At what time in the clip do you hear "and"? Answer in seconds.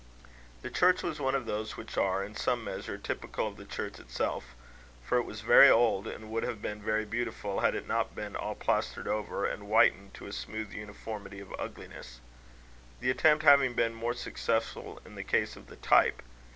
6.07-6.31, 9.45-9.61